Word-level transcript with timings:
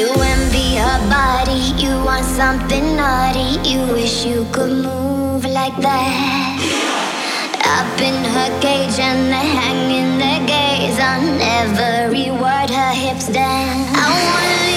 You 0.00 0.08
envy 0.08 0.76
her 0.76 0.98
body, 1.10 1.60
you 1.76 1.92
want 2.02 2.24
something 2.24 2.96
naughty, 2.96 3.60
you 3.68 3.80
wish 3.92 4.24
you 4.24 4.46
could 4.50 4.72
move 4.72 5.44
like 5.44 5.76
that. 5.76 6.56
Up 7.76 8.00
in 8.00 8.16
her 8.34 8.50
cage 8.62 8.98
and 8.98 9.28
they're 9.30 9.52
hanging 9.60 10.16
their 10.16 10.40
gaze 10.46 10.98
on 10.98 11.38
every 11.60 12.30
word 12.30 12.70
her 12.70 12.94
hips 12.94 13.28
dance. 13.28 13.90
I 13.92 14.08
wanna 14.24 14.69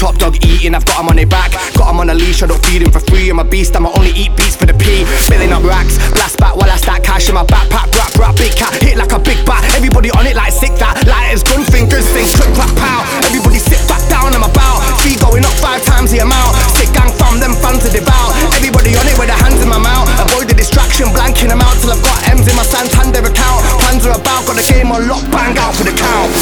top 0.00 0.16
dog 0.16 0.32
eating, 0.40 0.74
I've 0.74 0.88
got 0.88 1.04
him 1.04 1.12
on 1.12 1.16
their 1.20 1.28
back. 1.28 1.52
Got 1.76 1.92
him 1.92 2.00
on 2.00 2.08
a 2.08 2.16
leash, 2.16 2.42
I 2.42 2.48
don't 2.48 2.64
feed 2.64 2.80
him 2.80 2.90
for 2.90 3.04
free. 3.04 3.28
I'm 3.28 3.38
a 3.38 3.44
beast, 3.44 3.76
I'ma 3.76 3.92
only 3.92 4.16
eat 4.16 4.32
beats 4.32 4.56
for 4.56 4.64
the 4.64 4.72
P. 4.72 5.04
Filling 5.28 5.52
up 5.52 5.62
racks, 5.62 6.00
blast 6.16 6.40
back 6.40 6.56
while 6.56 6.72
I 6.72 6.80
stack 6.80 7.04
cash 7.04 7.28
in 7.28 7.34
my 7.36 7.44
backpack. 7.44 7.92
Rap, 7.92 8.16
rap, 8.16 8.34
big 8.40 8.56
cat, 8.56 8.72
hit 8.80 8.96
like 8.96 9.12
a 9.12 9.20
big 9.20 9.44
bat. 9.44 9.60
Everybody 9.76 10.08
on 10.16 10.24
it 10.24 10.34
like 10.34 10.56
sick 10.56 10.72
that. 10.80 11.04
Lighters, 11.04 11.44
gun 11.44 11.60
fingers, 11.68 12.08
sing, 12.08 12.24
click, 12.32 12.48
clap, 12.56 12.72
pow. 12.80 13.04
Everybody 13.28 13.60
sit 13.60 13.84
back 13.92 14.00
down, 14.08 14.32
I'm 14.32 14.40
about. 14.40 14.80
Fee 15.04 15.20
going 15.20 15.44
up 15.44 15.52
five 15.60 15.84
times 15.84 16.10
the 16.10 16.24
amount. 16.24 16.56
Sick 16.80 16.88
gang 16.96 17.12
from 17.20 17.36
them 17.36 17.52
fans 17.60 17.84
to 17.84 17.92
devour. 17.92 18.32
Everybody 18.56 18.96
on 18.96 19.04
it 19.04 19.16
with 19.20 19.28
a 19.28 19.36
mouth. 19.36 19.49
Distraction, 20.90 21.14
blanking 21.14 21.50
them 21.54 21.62
out 21.62 21.78
till 21.78 21.94
I've 21.94 22.02
got 22.02 22.18
M's 22.34 22.50
in 22.50 22.56
my 22.58 22.66
Santander 22.66 23.22
account. 23.22 23.62
Plans 23.78 24.02
are 24.10 24.18
about, 24.18 24.42
got 24.42 24.58
the 24.58 24.66
game 24.66 24.90
on 24.90 25.06
lock, 25.06 25.22
bang 25.30 25.54
out 25.62 25.70
for 25.78 25.86
the 25.86 25.94
count. 25.94 26.34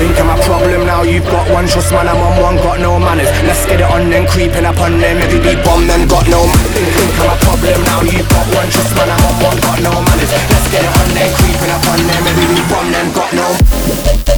Think 0.00 0.16
I'm 0.16 0.32
a 0.32 0.36
problem 0.48 0.88
now, 0.88 1.02
you've 1.04 1.28
got 1.28 1.44
one 1.52 1.68
trust 1.68 1.92
man, 1.92 2.08
I'm 2.08 2.16
on 2.16 2.40
one, 2.40 2.56
got 2.56 2.80
no 2.80 2.96
manners. 2.96 3.28
Let's 3.44 3.68
get 3.68 3.84
it 3.84 3.90
on 3.92 4.08
them, 4.08 4.24
creeping 4.26 4.64
up 4.64 4.80
on 4.80 4.96
them. 4.96 5.20
Every 5.20 5.44
beat 5.44 5.60
bomb 5.60 5.84
them, 5.84 6.08
got 6.08 6.24
no 6.32 6.40
think, 6.72 6.88
think 6.88 7.20
I'm 7.20 7.36
a 7.36 7.38
problem 7.44 7.84
now, 7.84 8.00
you've 8.00 8.28
got 8.32 8.48
one 8.56 8.68
trust 8.72 8.96
man, 8.96 9.12
I'm 9.12 9.28
on 9.28 9.36
one, 9.44 9.58
got 9.60 9.78
no 9.84 9.92
manners. 9.92 10.32
Let's 10.32 10.72
get 10.72 10.88
it 10.88 10.92
on 10.96 11.08
them, 11.12 11.28
creeping 11.36 11.72
up 11.76 11.84
on 11.84 12.00
them. 12.00 12.22
Every 12.32 12.48
beat 12.48 12.66
bomb 12.72 12.88
them, 12.88 13.12
got 13.12 13.30
no. 13.36 14.31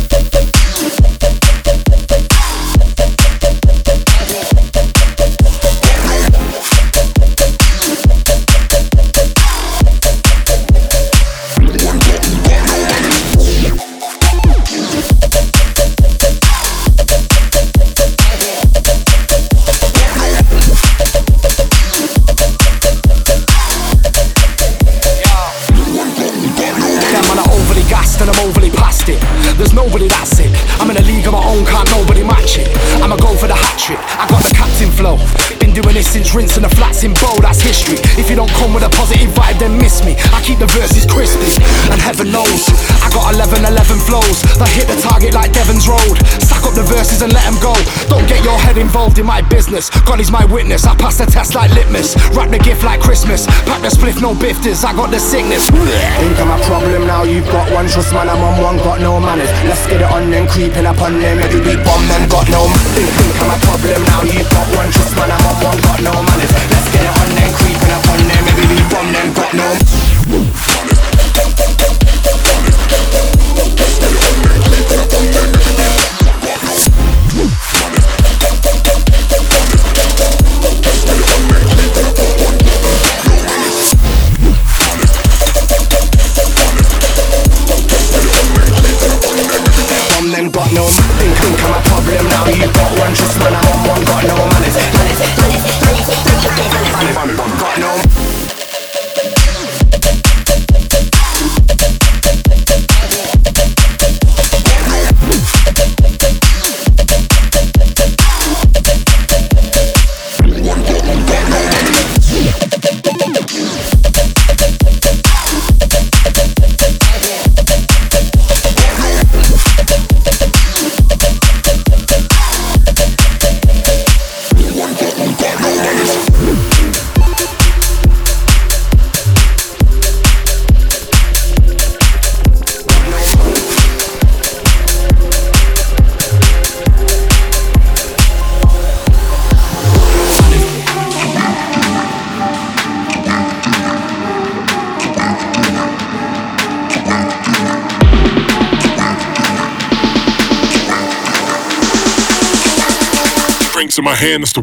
Rinsing 36.35 36.63
the 36.63 36.69
flats 36.69 36.74
in 37.05 37.13
bow, 37.21 37.37
that's 37.45 37.61
history. 37.61 38.01
If 38.17 38.33
you 38.33 38.37
don't 38.37 38.51
come 38.57 38.73
with 38.73 38.83
a 38.83 38.89
positive 38.89 39.29
vibe, 39.37 39.61
then 39.61 39.77
miss 39.77 40.01
me. 40.05 40.17
I 40.33 40.41
keep 40.41 40.59
the 40.59 40.67
verses 40.73 41.05
crispy, 41.05 41.53
and 41.93 42.01
heaven 42.01 42.33
knows 42.33 42.65
I 43.05 43.13
got 43.13 43.37
11 43.37 43.61
11 43.61 44.01
flows 44.09 44.41
that 44.57 44.73
hit 44.73 44.89
the 44.89 44.97
target 45.05 45.37
like 45.37 45.53
Devon's 45.53 45.85
Road. 45.85 46.17
Stack 46.41 46.65
up 46.65 46.73
the 46.73 46.83
verses 46.89 47.21
and 47.21 47.33
let 47.37 47.45
them 47.45 47.61
go. 47.61 47.77
Don't 48.09 48.25
get 48.25 48.41
your 48.41 48.57
head 48.57 48.81
involved 48.81 49.21
in 49.21 49.29
my 49.29 49.45
business. 49.45 49.93
God 50.09 50.19
is 50.19 50.33
my 50.33 50.45
witness. 50.49 50.89
I 50.89 50.97
pass 50.97 51.21
the 51.21 51.29
test 51.29 51.55
like 51.55 51.71
litmus. 51.77 52.17
Wrap 52.33 52.49
the 52.49 52.59
gift 52.59 52.83
like 52.83 53.01
Christmas. 53.05 53.45
Pack 53.69 53.85
the 53.85 53.93
spliff, 53.93 54.25
no 54.25 54.33
bifters. 54.33 54.81
I 54.85 54.97
got 54.97 55.13
the 55.13 55.21
sickness. 55.21 55.69
Think 55.69 56.41
I'm 56.41 56.57
a 56.57 56.59
problem 56.65 57.07
now. 57.07 57.23
You've 57.29 57.49
got 57.53 57.69
one 57.73 57.87
trust 57.87 58.17
man. 58.17 58.33
I'm 58.33 58.41
on 58.41 58.57
one, 58.65 58.77
got 58.81 59.05
no 59.05 59.21
manners. 59.21 59.53
Let's 59.69 59.85
get 59.87 60.01
it 60.01 60.09
on 60.09 60.31
them, 60.33 60.49
creeping 60.49 60.89
up 60.89 61.01
on 61.05 61.21
them. 61.21 61.37
Every 61.39 61.61
beat 61.61 61.85
bomb 61.85 62.01
them, 62.09 62.25
got 62.33 62.49
no. 62.49 62.65
Think, 62.97 63.13
think 63.13 63.37
I'm 63.45 63.53
a 63.53 63.59
problem 63.69 64.01
now. 64.09 64.25
You've 64.25 64.49
got 64.49 64.67
one 64.73 64.89
trust 64.89 65.13
man. 65.21 65.29
I'm 65.29 65.45
on 65.45 65.57
one, 65.61 65.79
got 65.85 66.01
no 66.01 66.13
manners. 66.17 66.53
Let's 66.73 66.94
creeping 67.85 67.97
up 67.97 68.09
on 68.09 68.19
them. 68.19 68.49
Every 68.49 68.67
beat 68.67 68.91
bomb 68.91 69.13
them, 69.13 69.33
got 69.35 69.55
no. 69.55 70.04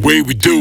Way 0.02 0.20
we 0.20 0.34
do 0.34 0.51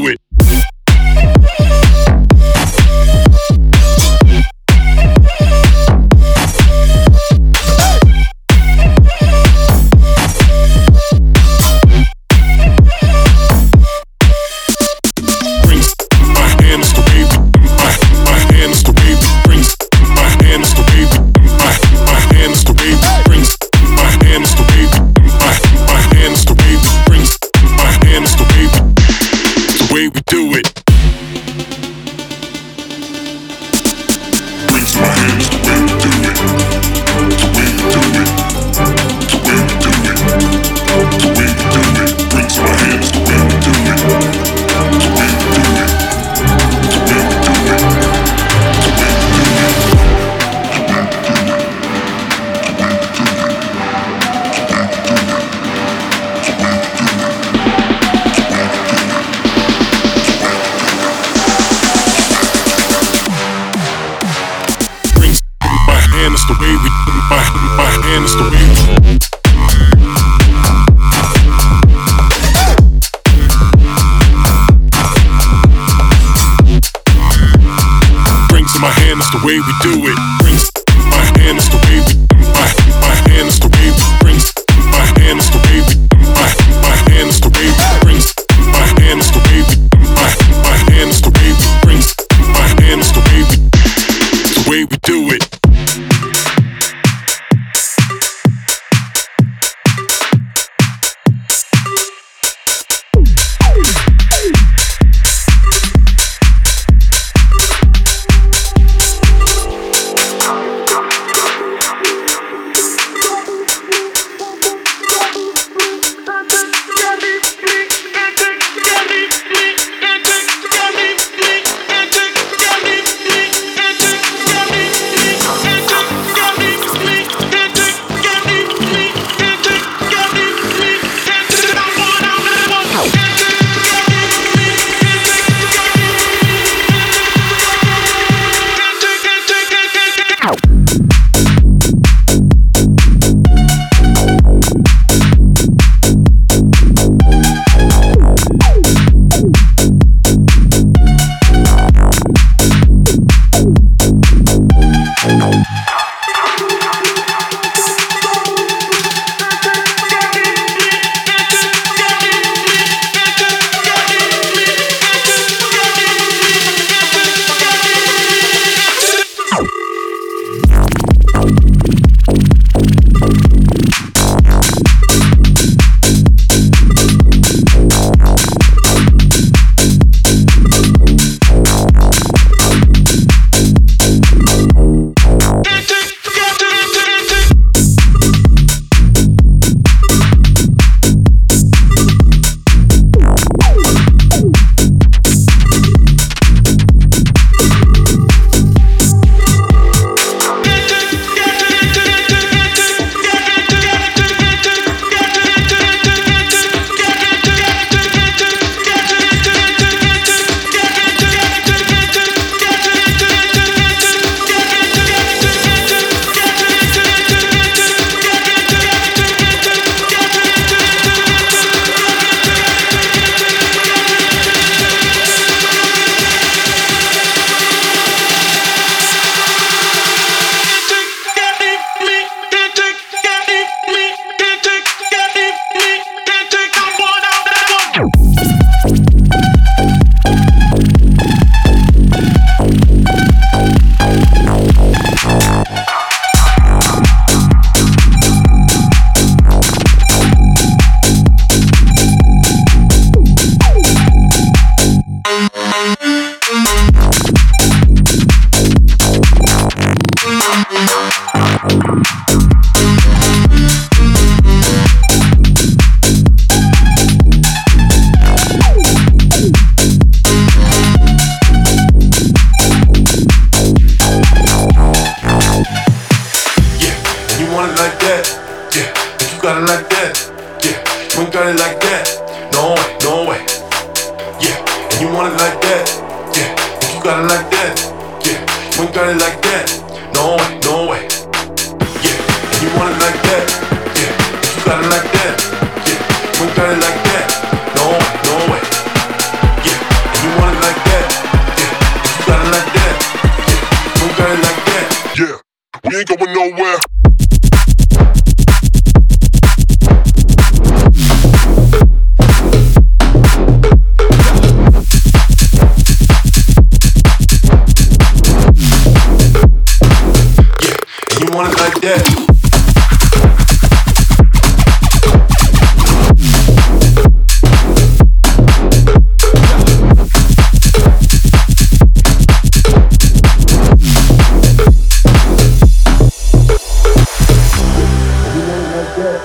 Yeah, 339.02 339.18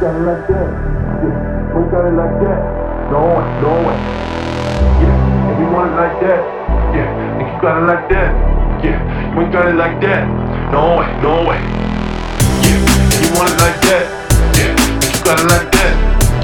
got 0.00 0.16
you 5.60 5.68
want 5.68 5.92
it 5.92 5.96
like 6.00 6.16
that. 6.24 6.40
Yeah, 6.96 7.04
and 7.04 7.44
you 7.44 7.60
got 7.60 7.76
it 7.76 7.84
like 7.84 8.08
that. 8.08 8.32
Yeah, 8.82 9.36
you 9.36 9.52
got 9.52 9.68
it 9.68 9.76
like 9.76 10.00
that. 10.00 10.24
No 10.72 10.96
way, 10.96 11.04
no 11.20 11.44
way. 11.44 11.60
Yeah, 12.64 12.80
and 12.80 13.20
you 13.20 13.28
want 13.36 13.52
it 13.52 13.60
like 13.60 13.84
that. 13.84 14.08
Yeah, 14.56 14.72
and 14.72 15.04
you 15.04 15.12
got 15.24 15.44
it 15.44 15.46
like 15.52 15.68
that. 15.76 15.92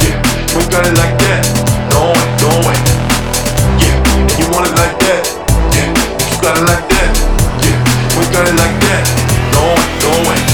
Yeah, 0.05 0.21
you 0.53 0.61
got 0.69 0.85
it 0.85 0.93
like 1.01 1.17
that. 1.25 1.41
No 1.89 2.13
way, 2.13 2.29
no 2.45 2.53
way. 2.69 2.77
Yeah, 3.81 3.97
and 4.21 4.29
you 4.37 4.45
want 4.53 4.69
it 4.69 4.77
like 4.77 5.01
that. 5.09 5.25
Yeah, 5.73 5.89
and 5.89 5.97
you 5.97 6.37
got 6.45 6.61
it 6.61 6.69
like 6.69 6.85
that. 6.85 7.17
Yeah, 7.65 7.81
we 8.13 8.29
got 8.29 8.45
it 8.45 8.57
like 8.61 8.77
that. 8.85 9.09
No 9.57 9.73
way, 9.73 9.89
no 10.05 10.13
way. 10.29 10.50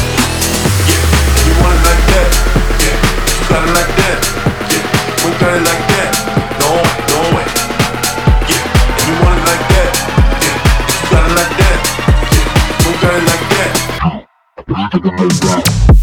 got 3.56 3.68
it 3.68 3.72
like 3.72 3.92
that. 3.96 4.18
Yeah, 4.68 4.84
we 5.24 5.30
got 5.40 5.56
it 5.56 5.64
like 5.64 5.84
that. 5.88 6.12
No, 6.60 6.76
no 7.08 7.20
way. 7.32 7.46
Yeah, 8.52 8.68
and 8.92 9.04
you 9.08 9.16
want 9.24 9.40
it 9.40 9.48
like 9.48 9.64
that. 9.72 9.90
Yeah, 10.44 10.60
got 11.08 11.24
it 11.24 11.32
like 11.40 11.54
that. 11.56 11.78
Yeah, 12.36 12.52
we 12.84 12.92
got 13.00 13.16
it 13.16 13.24
like 13.24 13.44
that. 15.56 15.95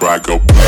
wherever 0.00 0.06
I 0.06 0.18
go. 0.18 0.59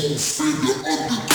soul 0.00 0.16
savior 0.16 0.74
on 0.88 1.26
the 1.26 1.29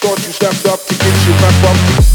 Thought 0.00 0.26
you 0.26 0.32
stepped 0.32 0.66
up 0.66 0.84
to 0.86 0.94
get 0.94 1.26
your 1.26 1.36
back 1.38 1.64
up. 1.64 2.09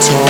torn 0.00 0.29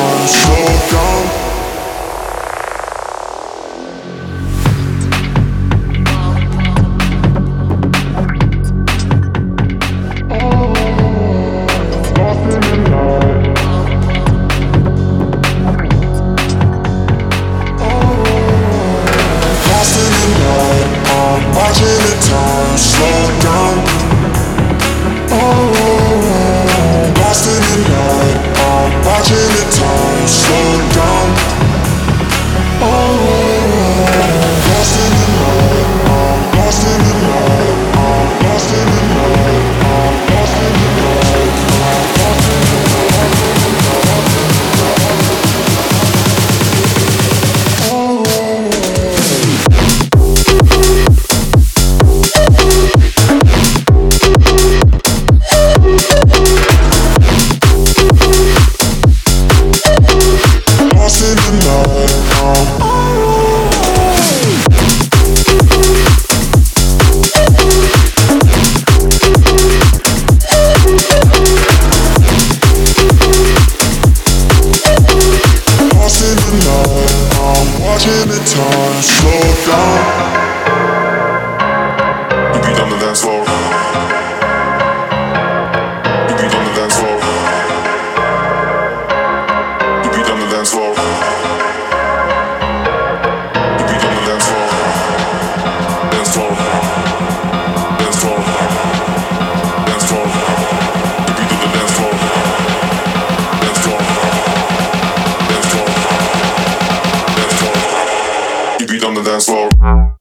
Thank 109.81 110.17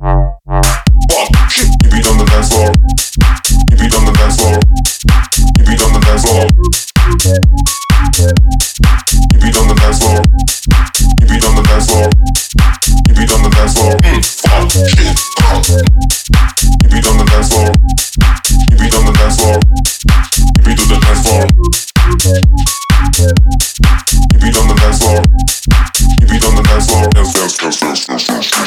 you. 0.00 0.37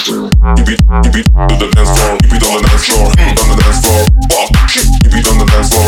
Keep 0.01 0.09
it 0.09 0.81
on 0.89 1.03
the 1.05 1.69
dance 1.75 1.93
floor. 1.93 2.17
Keep 2.17 2.33
it 2.33 2.43
on 2.43 2.57
the 2.57 2.65
dance 2.65 2.85
floor. 2.87 3.11
Keep 3.13 3.21
it 3.21 3.39
on 3.39 3.49
the 3.49 3.61
dance 3.61 3.85
floor. 3.85 4.01
Keep 5.03 5.13
it 5.13 5.27
on 5.29 5.37
the 5.37 5.45
dance 5.45 5.69
floor. 5.69 5.80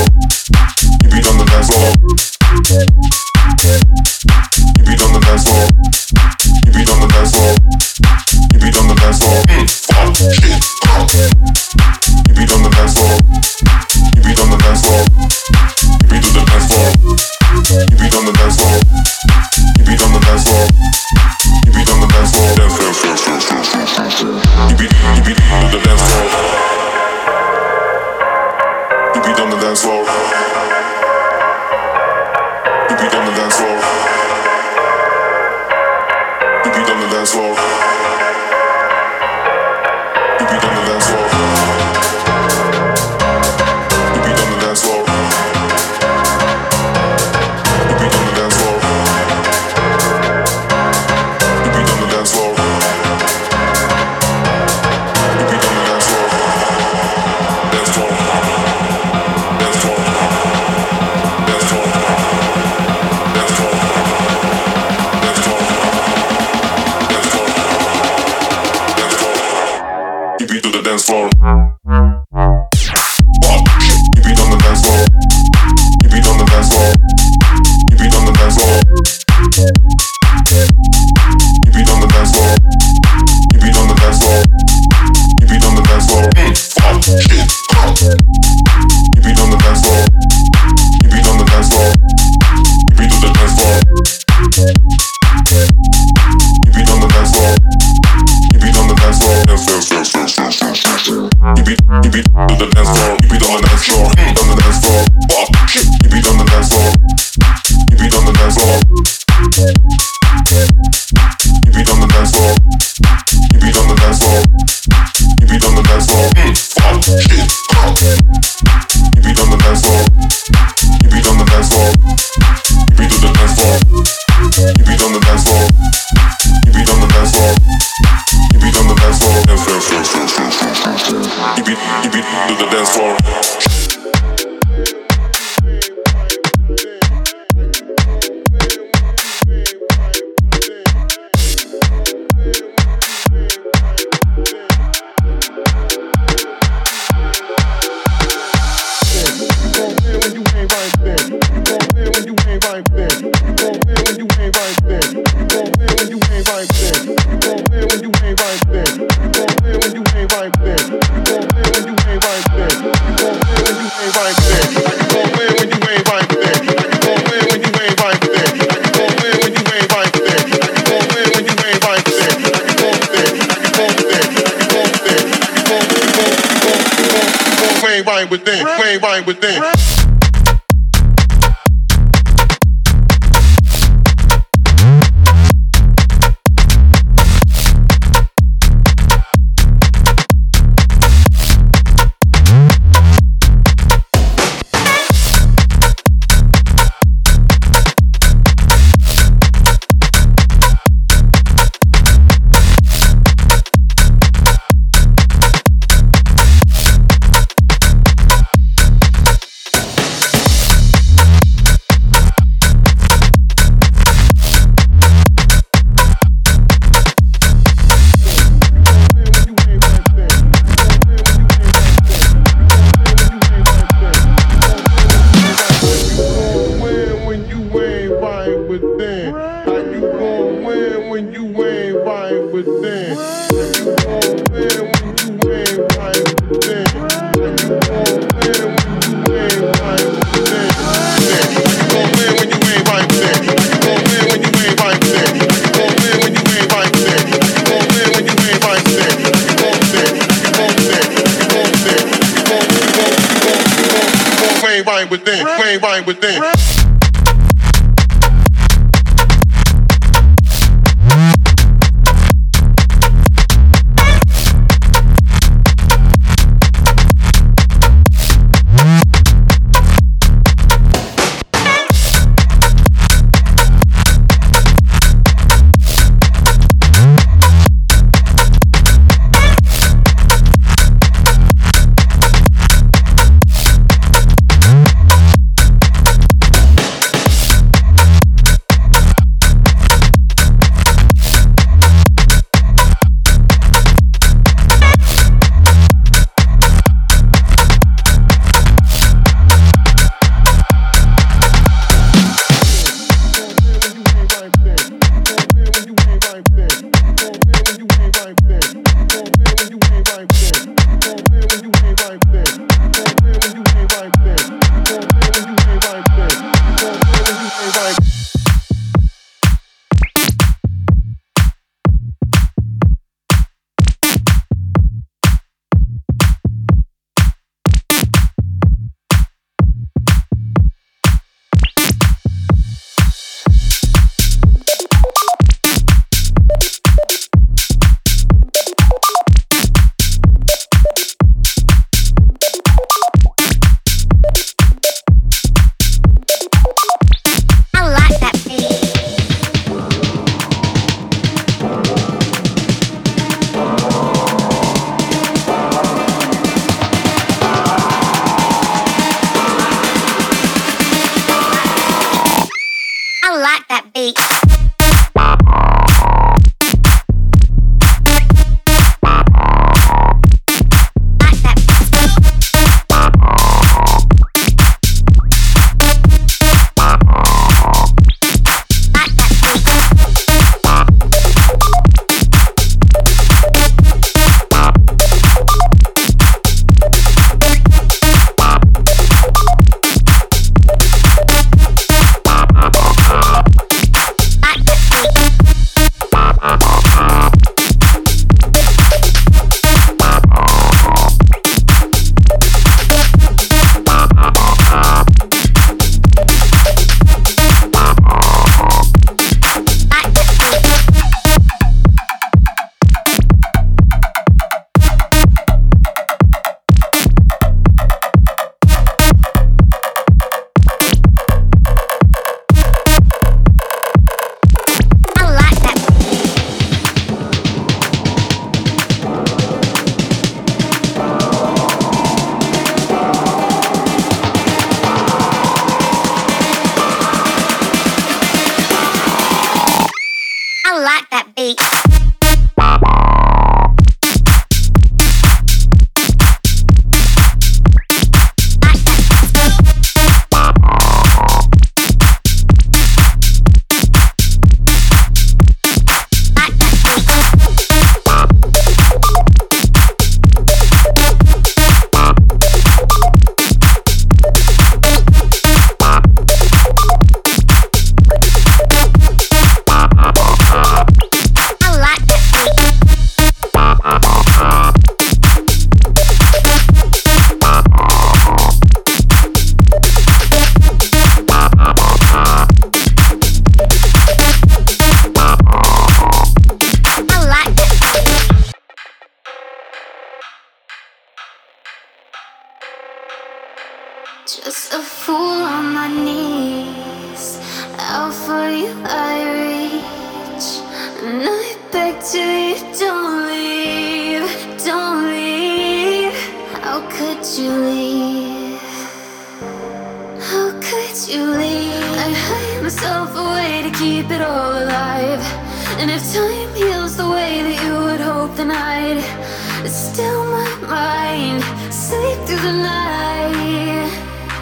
through 522.34 522.52
the 522.52 522.58
night. 522.64 523.92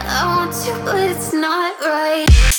I 0.06 0.24
want 0.26 0.56
you, 0.66 0.74
but 0.86 1.10
it's 1.10 1.34
not 1.34 1.80
right. 1.82 2.51